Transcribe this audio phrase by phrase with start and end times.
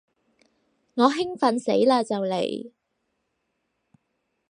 [0.95, 2.71] 我興奮死嘞就嚟